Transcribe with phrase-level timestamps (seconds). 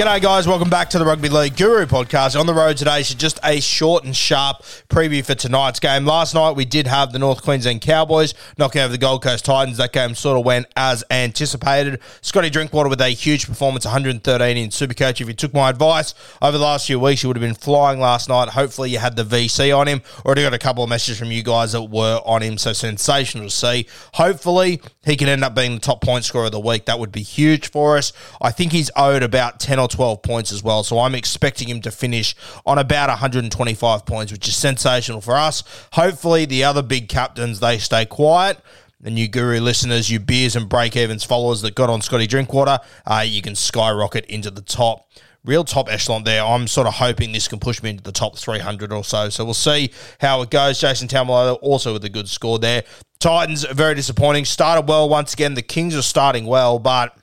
[0.00, 0.48] G'day, guys.
[0.48, 2.40] Welcome back to the Rugby League Guru podcast.
[2.40, 6.06] On the road today, so just a short and sharp preview for tonight's game.
[6.06, 9.76] Last night, we did have the North Queensland Cowboys knocking over the Gold Coast Titans.
[9.76, 12.00] That game sort of went as anticipated.
[12.22, 15.20] Scotty Drinkwater with a huge performance, 113 in Supercoach.
[15.20, 18.00] If you took my advice over the last few weeks, you would have been flying
[18.00, 18.48] last night.
[18.48, 20.00] Hopefully, you had the VC on him.
[20.24, 23.48] Already got a couple of messages from you guys that were on him, so sensational
[23.48, 23.86] to see.
[24.14, 26.86] Hopefully, he can end up being the top point scorer of the week.
[26.86, 28.14] That would be huge for us.
[28.40, 30.82] I think he's owed about 10 or 12 points as well.
[30.82, 35.62] So I'm expecting him to finish on about 125 points, which is sensational for us.
[35.92, 38.58] Hopefully, the other big captains, they stay quiet.
[39.02, 42.80] And you guru listeners, you beers and break evens followers that got on Scotty Drinkwater,
[43.06, 45.08] uh, you can skyrocket into the top.
[45.42, 46.44] Real top echelon there.
[46.44, 49.30] I'm sort of hoping this can push me into the top 300 or so.
[49.30, 49.90] So we'll see
[50.20, 50.78] how it goes.
[50.78, 52.84] Jason Taumalolo also with a good score there.
[53.20, 54.44] Titans, very disappointing.
[54.44, 55.54] Started well once again.
[55.54, 57.16] The Kings are starting well, but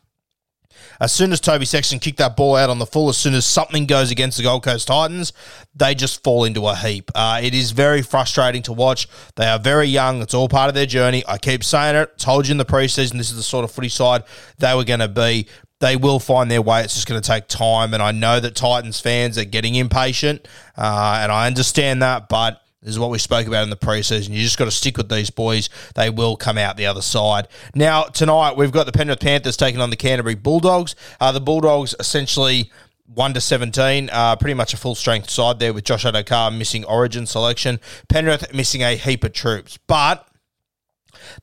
[0.99, 3.45] as soon as Toby Sexton kicked that ball out on the full, as soon as
[3.45, 5.33] something goes against the Gold Coast Titans,
[5.75, 7.11] they just fall into a heap.
[7.13, 9.07] Uh, it is very frustrating to watch.
[9.35, 10.21] They are very young.
[10.21, 11.23] It's all part of their journey.
[11.27, 12.17] I keep saying it.
[12.17, 14.23] Told you in the preseason, this is the sort of footy side
[14.57, 15.47] they were going to be.
[15.79, 16.81] They will find their way.
[16.83, 17.93] It's just going to take time.
[17.93, 22.63] And I know that Titans fans are getting impatient, uh, and I understand that, but
[22.87, 24.29] this is what we spoke about in the preseason.
[24.29, 25.69] You just got to stick with these boys.
[25.95, 27.49] They will come out the other side.
[27.75, 30.95] Now, tonight, we've got the Penrith Panthers taking on the Canterbury Bulldogs.
[31.19, 32.71] Uh, the Bulldogs essentially
[33.13, 36.85] 1 to 17, uh, pretty much a full strength side there with Josh Addo-Carr missing
[36.85, 37.81] origin selection.
[38.07, 39.77] Penrith missing a heap of troops.
[39.87, 40.25] But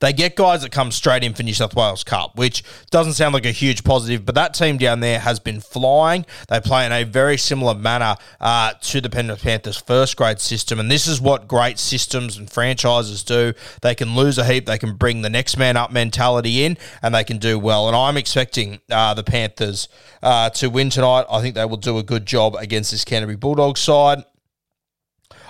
[0.00, 3.34] they get guys that come straight in for New South Wales Cup, which doesn't sound
[3.34, 6.26] like a huge positive, but that team down there has been flying.
[6.48, 10.80] They play in a very similar manner uh, to the Penrith Panthers' first grade system,
[10.80, 13.54] and this is what great systems and franchises do.
[13.82, 17.14] They can lose a heap, they can bring the next man up mentality in, and
[17.14, 17.88] they can do well.
[17.88, 19.88] And I'm expecting uh, the Panthers
[20.22, 21.26] uh, to win tonight.
[21.30, 24.24] I think they will do a good job against this Canterbury Bulldogs side.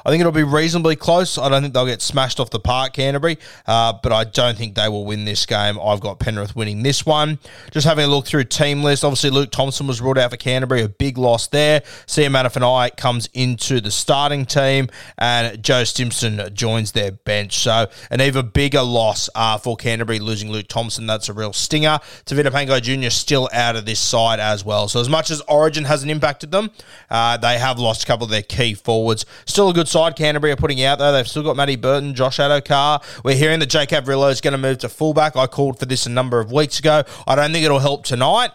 [0.04, 1.38] I think it'll be reasonably close.
[1.38, 4.74] I don't think they'll get smashed off the park, Canterbury, uh, but I don't think
[4.74, 5.78] they will win this game.
[5.82, 7.38] I've got Penrith winning this one.
[7.70, 9.02] Just having a look through team list.
[9.02, 11.82] Obviously, Luke Thompson was ruled out for Canterbury, a big loss there.
[12.06, 17.56] Sia Manafanai comes into the starting team, and Joe Stimson joins their bench.
[17.56, 21.06] So, an even bigger loss uh, for Canterbury losing Luke Thompson.
[21.06, 21.98] That's a real stinger.
[22.26, 23.08] Tevita Pangai Jr.
[23.08, 24.86] still out of this side as well.
[24.88, 26.70] So, as much as Origin hasn't impacted them,
[27.10, 29.24] uh, they have lost a couple of their key forwards.
[29.46, 31.12] Still a good side Canterbury are putting out, though.
[31.12, 33.00] They've still got Matty Burton, Josh Addo-Carr.
[33.22, 35.36] We're hearing that Jake Averillo is going to move to fullback.
[35.36, 37.04] I called for this a number of weeks ago.
[37.28, 38.50] I don't think it'll help tonight.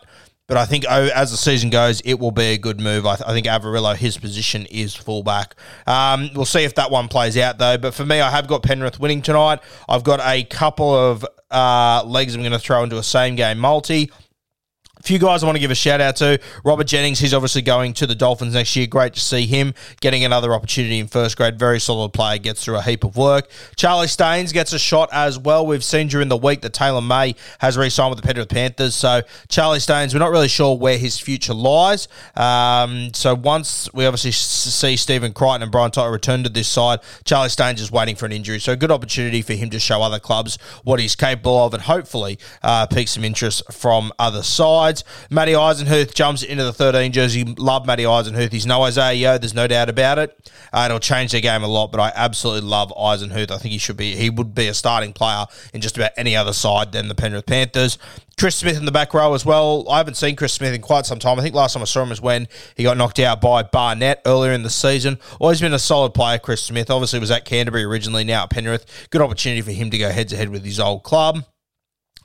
[0.47, 3.05] But I think as the season goes, it will be a good move.
[3.05, 5.55] I, th- I think Averillo, his position is fullback.
[5.87, 7.77] Um, we'll see if that one plays out, though.
[7.77, 9.59] But for me, I have got Penrith winning tonight.
[9.87, 13.59] I've got a couple of uh, legs I'm going to throw into a same game
[13.59, 14.11] multi.
[14.99, 16.41] A few guys I want to give a shout out to.
[16.65, 18.85] Robert Jennings, he's obviously going to the Dolphins next year.
[18.85, 21.57] Great to see him getting another opportunity in first grade.
[21.57, 23.49] Very solid player, gets through a heap of work.
[23.77, 25.65] Charlie Staines gets a shot as well.
[25.65, 28.93] We've seen during the week that Taylor May has re signed with the Penrith Panthers.
[28.93, 32.09] So, Charlie Staines, we're not really sure where his future lies.
[32.35, 36.99] Um, so, once we obviously see Stephen Crichton and Brian To'o return to this side,
[37.23, 38.59] Charlie Staines is waiting for an injury.
[38.59, 42.37] So, good opportunity for him to show other clubs what he's capable of and hopefully
[42.63, 45.03] uh, pique some interest from other sides sides.
[45.29, 47.43] Matty Eisenhuth jumps into the 13 jersey.
[47.43, 48.51] Love Matty Eisenhuth.
[48.51, 49.37] He's no Isaah Yeo.
[49.37, 50.51] There's no doubt about it.
[50.73, 53.51] Uh, it'll change their game a lot, but I absolutely love Eisenhuth.
[53.51, 54.15] I think he should be.
[54.15, 57.45] He would be a starting player in just about any other side than the Penrith
[57.45, 57.97] Panthers.
[58.39, 59.85] Chris Smith in the back row as well.
[59.89, 61.37] I haven't seen Chris Smith in quite some time.
[61.39, 64.21] I think last time I saw him was when he got knocked out by Barnett
[64.25, 65.19] earlier in the season.
[65.39, 66.89] Always been a solid player, Chris Smith.
[66.89, 69.09] Obviously was at Canterbury originally, now at Penrith.
[69.09, 71.43] Good opportunity for him to go head to head with his old club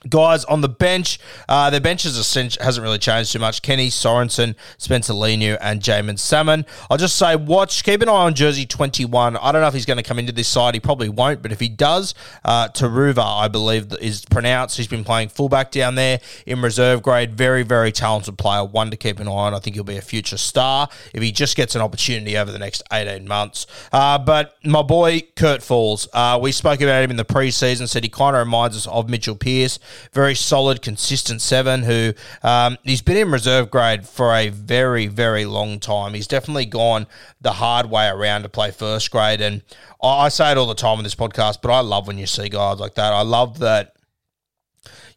[0.09, 1.19] guys on the bench.
[1.47, 3.61] Uh, their bench hasn't really changed too much.
[3.61, 6.65] Kenny Sorensen, Spencer Leniu, and Jaeman Salmon.
[6.89, 9.37] I'll just say, watch, keep an eye on jersey 21.
[9.37, 10.73] I don't know if he's going to come into this side.
[10.73, 12.13] He probably won't, but if he does,
[12.43, 14.77] uh, Turuva, I believe, is pronounced.
[14.77, 17.33] He's been playing fullback down there in reserve grade.
[17.33, 18.63] Very, very talented player.
[18.63, 19.53] One to keep an eye on.
[19.53, 22.59] I think he'll be a future star if he just gets an opportunity over the
[22.59, 23.67] next 18 months.
[23.91, 28.03] Uh, but my boy, Kurt Falls, uh, we spoke about him in the preseason, said
[28.03, 29.79] he kind of reminds us of Mitchell Pearce
[30.13, 32.13] very solid, consistent seven who
[32.43, 36.13] um, he's been in reserve grade for a very, very long time.
[36.13, 37.07] He's definitely gone
[37.41, 39.41] the hard way around to play first grade.
[39.41, 39.61] And
[40.01, 42.49] I say it all the time in this podcast, but I love when you see
[42.49, 43.13] guys like that.
[43.13, 43.95] I love that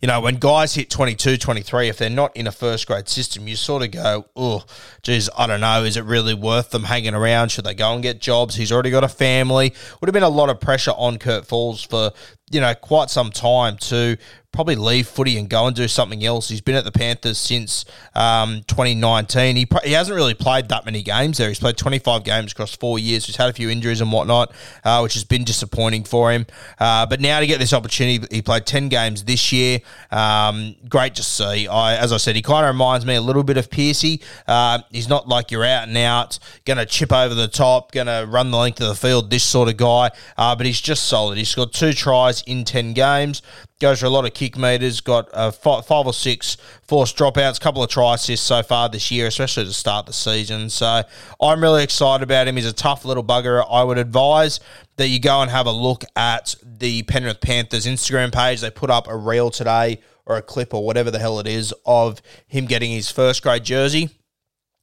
[0.01, 3.49] you know, when guys hit 22, 23, if they're not in a first grade system,
[3.49, 4.65] you sort of go, oh,
[5.03, 5.83] geez, I don't know.
[5.83, 7.49] Is it really worth them hanging around?
[7.49, 8.55] Should they go and get jobs?
[8.55, 9.75] He's already got a family.
[10.01, 12.13] Would have been a lot of pressure on Kurt Falls for,
[12.49, 14.17] you know, quite some time to
[14.53, 16.49] probably leave footy and go and do something else.
[16.49, 17.85] He's been at the Panthers since
[18.15, 19.57] um, 2019.
[19.57, 21.49] He, he hasn't really played that many games there.
[21.49, 23.27] He's played 25 games across four years.
[23.27, 24.53] He's had a few injuries and whatnot,
[24.85, 26.47] uh, which has been disappointing for him.
[26.81, 29.81] Uh, but now to get this opportunity, he played 10 games this year.
[30.11, 31.69] Um, great to see.
[31.69, 34.23] I, as I said, he kind of reminds me a little bit of Piercy.
[34.47, 38.07] Uh, he's not like you're out and out, going to chip over the top, going
[38.07, 40.11] to run the length of the field, this sort of guy.
[40.39, 41.37] Uh, but he's just solid.
[41.37, 43.43] He's got two tries in 10 games
[43.81, 47.61] goes for a lot of kick meters, got uh, five, or six forced dropouts, a
[47.61, 50.69] couple of try assists so far this year, especially to start the season.
[50.69, 51.03] So
[51.41, 52.57] I'm really excited about him.
[52.57, 53.65] He's a tough little bugger.
[53.71, 54.61] I would advise
[54.97, 58.61] that you go and have a look at the Penrith Panthers Instagram page.
[58.61, 61.73] They put up a reel today or a clip or whatever the hell it is
[61.87, 64.11] of him getting his first grade jersey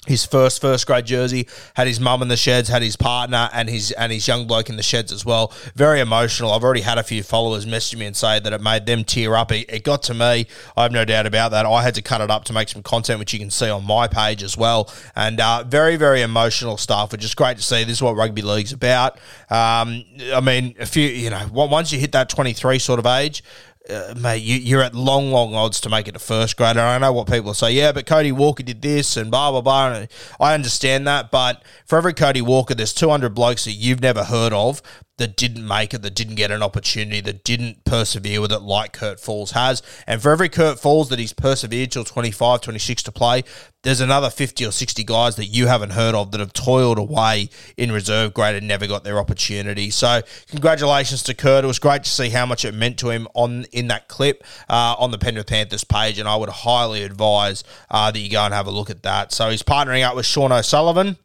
[0.06, 3.70] his first first grade jersey, had his mum in the sheds, had his partner and
[3.70, 5.54] his and his young bloke in the sheds as well.
[5.76, 6.52] Very emotional.
[6.52, 9.36] I've already had a few followers message me and say that it made them tear
[9.36, 9.52] up.
[9.52, 10.48] It, it, got to me.
[10.76, 11.66] I have no doubt about that.
[11.66, 13.86] I had to cut it up to make some content, which you can see on
[13.86, 14.92] my page as well.
[15.16, 17.84] And uh, very very emotional stuff, which is great to see.
[17.84, 19.18] This is what rugby league's about.
[19.50, 23.06] Um, I mean, a few you know once you hit that twenty three sort of
[23.06, 23.44] age,
[23.90, 26.80] uh, mate, you, are at long, long odds to make it a first grader.
[26.80, 29.94] I know what people say, yeah, but Cody Walker did this and blah, blah, blah.
[29.94, 30.08] And
[30.40, 31.32] I understand that.
[31.32, 34.82] But for every Cody Walker, there's 200 blokes that you've never heard of
[35.18, 38.94] that didn't make it, that didn't get an opportunity, that didn't persevere with it like
[38.94, 39.82] Kurt Falls has.
[40.06, 43.44] And for every Kurt Falls that he's persevered till 25, 26 to play,
[43.84, 47.50] there's another 50 or 60 guys that you haven't heard of that have toiled away
[47.78, 49.90] in reserve grade and never got their opportunity.
[49.90, 51.64] So congratulations to Kurt.
[51.64, 54.44] It was great to see how much it meant to him on in that clip
[54.68, 58.42] uh, on the Penrith Panthers page, and I would highly advise uh, that you go
[58.42, 59.32] and have a look at that.
[59.32, 61.18] So he's partnering up with Sean O'Sullivan.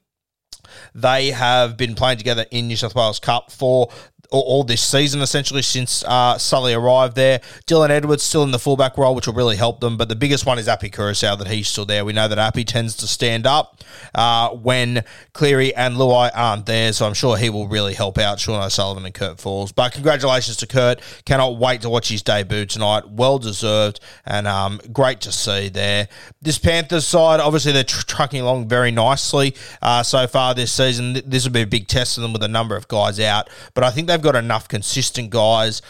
[0.95, 3.91] They have been playing together in New South Wales Cup for
[4.31, 7.41] all, this season, essentially, since uh, Sully arrived there.
[7.67, 9.97] Dylan Edwards still in the fullback role, which will really help them.
[9.97, 12.05] But the biggest one is Api Koroisau, that he's still there.
[12.05, 13.83] We know that Api tends to stand up
[14.14, 18.38] uh, when Cleary and Luai aren't there, so I'm sure he will really help out
[18.38, 19.73] Sean O'Sullivan and Kurt Falls.
[19.73, 21.00] But congratulations to Kurt.
[21.25, 23.09] Cannot wait to watch his debut tonight.
[23.09, 26.09] Well deserved and um, great to see there.
[26.43, 31.21] This Panthers side, obviously, they're tr- trucking along very nicely uh, so far this season.
[31.26, 33.85] This will be a big test for them with a number of guys out, but
[33.85, 35.81] I think they've they've got enough consistent guys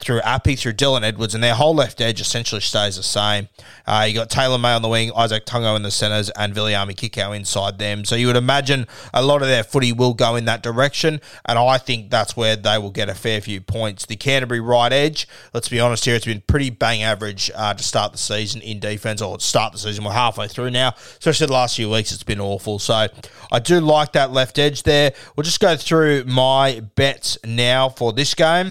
[0.00, 3.48] through Api, through Dylan Edwards, and their whole left edge essentially stays the same.
[3.86, 6.94] Uh, you got Taylor May on the wing, Izack Tago in the centres, and Viliami
[6.94, 8.04] Kikau inside them.
[8.04, 11.58] So you would imagine a lot of their footy will go in that direction, and
[11.58, 14.06] I think that's where they will get a fair few points.
[14.06, 17.82] The Canterbury right edge, let's be honest here, it's been pretty bang average uh, to
[17.82, 20.04] start the season in defence, or start the season.
[20.04, 22.78] We're halfway through now, especially the last few weeks, it's been awful.
[22.78, 23.08] So
[23.52, 25.12] I do like that left edge there.
[25.36, 28.70] We'll just go through my bets now for this game.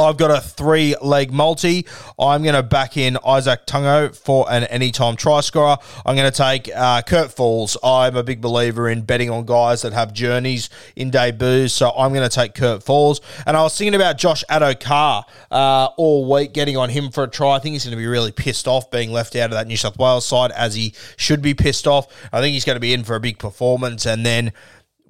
[0.00, 1.84] I've got a three leg multi.
[2.20, 5.76] I'm going to back in Izack Tago for an anytime try scorer.
[6.06, 7.76] I'm going to take uh, Kurt Falls.
[7.82, 12.14] I'm a big believer in betting on guys that have journeys in debuts, so I'm
[12.14, 13.20] going to take Kurt Falls.
[13.44, 17.28] And I was thinking about Josh Addo-Carr uh, all week, getting on him for a
[17.28, 17.56] try.
[17.56, 19.76] I think he's going to be really pissed off being left out of that New
[19.76, 22.06] South Wales side, as he should be pissed off.
[22.32, 24.52] I think he's going to be in for a big performance, and then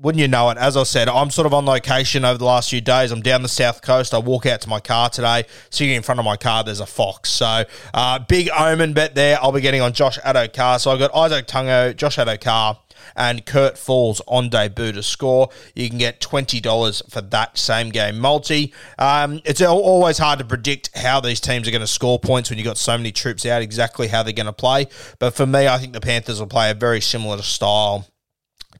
[0.00, 0.58] wouldn't you know it?
[0.58, 3.10] As I said, I'm sort of on location over the last few days.
[3.10, 4.14] I'm down the south coast.
[4.14, 5.44] I walk out to my car today.
[5.70, 7.30] Sitting in front of my car, there's a fox.
[7.30, 7.64] So,
[7.94, 9.38] uh, big omen bet there.
[9.42, 10.78] I'll be getting on Josh Addo-Carr.
[10.78, 12.78] So I've got Izack Tago, Josh Addo-Carr,
[13.16, 15.48] and Kurt Falls on debut to score.
[15.74, 18.72] You can get $20 for that same game multi.
[18.98, 22.58] Um, it's always hard to predict how these teams are going to score points when
[22.58, 24.86] you've got so many troops out, exactly how they're going to play.
[25.18, 28.06] But for me, I think the Panthers will play a very similar style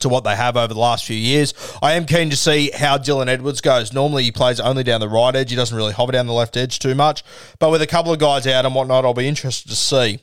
[0.01, 1.55] to what they have over the last few years.
[1.83, 3.93] I am keen to see how Dylan Edwards goes.
[3.93, 5.51] Normally, he plays only down the right edge.
[5.51, 7.25] He doesn't really hover down the left edge too much.
[7.59, 10.21] But with a couple of guys out and whatnot, I'll be interested to see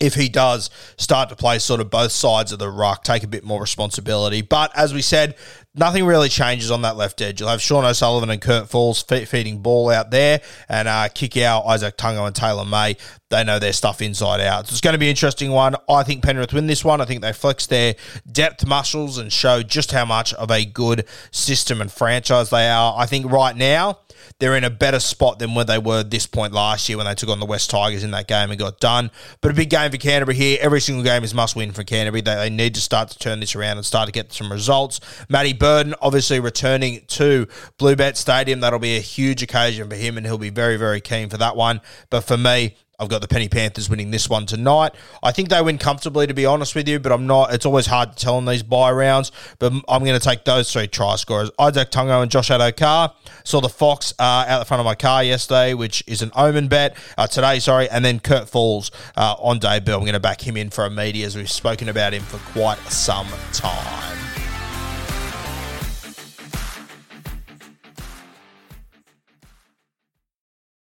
[0.00, 3.28] if he does start to play sort of both sides of the ruck, take a
[3.28, 4.42] bit more responsibility.
[4.42, 5.36] But as we said,
[5.74, 7.40] nothing really changes on that left edge.
[7.40, 11.64] You'll have Sean O'Sullivan and Kurt Falls feeding ball out there and uh, kick out
[11.64, 12.96] Izack Tago and Taylor May.
[13.30, 14.66] They know their stuff inside out.
[14.66, 15.76] So it's going to be an interesting one.
[15.88, 17.00] I think Penrith win this one.
[17.00, 17.94] I think they flex their
[18.30, 22.94] depth muscles and show just how much of a good system and franchise they are.
[22.96, 23.98] I think right now,
[24.38, 27.14] they're in a better spot than where they were this point last year when they
[27.14, 29.10] took on the West Tigers in that game and got done.
[29.40, 30.58] But a big game for Canterbury here.
[30.60, 32.20] Every single game is must win for Canterbury.
[32.22, 35.00] They, they need to start to turn this around and start to get some results.
[35.28, 37.46] Matty Burton obviously returning to
[37.78, 38.60] Bluebet Stadium.
[38.60, 41.56] That'll be a huge occasion for him, and he'll be very, very keen for that
[41.56, 41.80] one.
[42.10, 44.92] But for me, I've got the Penny Panthers winning this one tonight.
[45.22, 47.54] I think they win comfortably, to be honest with you, but I'm not.
[47.54, 50.72] It's always hard to tell in these buy rounds, but I'm going to take those
[50.72, 53.14] three try scorers Izack Tago and Josh Addo-Carr.
[53.44, 56.66] Saw the Fox uh, out the front of my car yesterday, which is an omen
[56.66, 59.94] bet uh, today, sorry, and then Kurt Falls uh, on debut.
[59.94, 62.38] I'm going to back him in for a media as we've spoken about him for
[62.52, 64.27] quite some time.